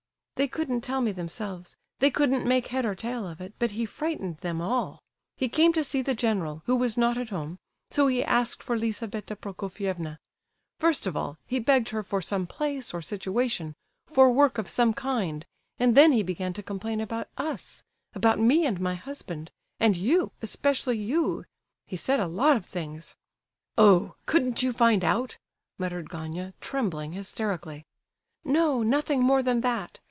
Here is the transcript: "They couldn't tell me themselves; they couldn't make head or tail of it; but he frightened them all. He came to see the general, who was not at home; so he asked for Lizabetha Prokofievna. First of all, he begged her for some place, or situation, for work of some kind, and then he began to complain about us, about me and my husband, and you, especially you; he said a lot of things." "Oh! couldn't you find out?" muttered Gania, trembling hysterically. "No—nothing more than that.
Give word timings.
"They 0.37 0.47
couldn't 0.47 0.81
tell 0.81 1.01
me 1.01 1.11
themselves; 1.11 1.77
they 1.99 2.09
couldn't 2.09 2.47
make 2.47 2.65
head 2.69 2.83
or 2.83 2.95
tail 2.95 3.27
of 3.27 3.39
it; 3.41 3.53
but 3.59 3.73
he 3.73 3.85
frightened 3.85 4.37
them 4.39 4.59
all. 4.59 4.99
He 5.37 5.47
came 5.47 5.71
to 5.73 5.83
see 5.83 6.01
the 6.01 6.15
general, 6.15 6.63
who 6.65 6.75
was 6.75 6.97
not 6.97 7.15
at 7.15 7.29
home; 7.29 7.59
so 7.91 8.07
he 8.07 8.23
asked 8.23 8.63
for 8.63 8.75
Lizabetha 8.75 9.35
Prokofievna. 9.35 10.17
First 10.79 11.05
of 11.05 11.15
all, 11.15 11.37
he 11.45 11.59
begged 11.59 11.89
her 11.89 12.01
for 12.01 12.23
some 12.23 12.47
place, 12.47 12.91
or 12.91 13.03
situation, 13.03 13.75
for 14.07 14.31
work 14.33 14.57
of 14.57 14.67
some 14.67 14.95
kind, 14.95 15.45
and 15.77 15.93
then 15.93 16.11
he 16.11 16.23
began 16.23 16.53
to 16.53 16.63
complain 16.63 16.99
about 17.01 17.27
us, 17.37 17.83
about 18.15 18.39
me 18.39 18.65
and 18.65 18.81
my 18.81 18.95
husband, 18.95 19.51
and 19.79 19.95
you, 19.95 20.31
especially 20.41 20.97
you; 20.97 21.45
he 21.85 21.95
said 21.95 22.19
a 22.19 22.25
lot 22.25 22.57
of 22.57 22.65
things." 22.65 23.15
"Oh! 23.77 24.15
couldn't 24.25 24.63
you 24.63 24.73
find 24.73 25.03
out?" 25.03 25.37
muttered 25.77 26.09
Gania, 26.09 26.55
trembling 26.59 27.11
hysterically. 27.11 27.85
"No—nothing 28.43 29.21
more 29.21 29.43
than 29.43 29.61
that. 29.61 29.99